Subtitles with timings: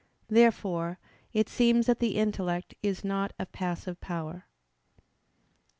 [0.29, 0.97] Therefore
[1.31, 4.47] it seems that the intellect is not a passive power.
[4.97, 5.03] Obj.